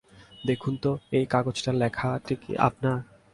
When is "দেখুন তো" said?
0.47-0.91